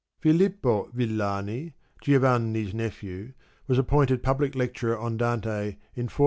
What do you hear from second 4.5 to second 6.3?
lecturer on Dante in 1404.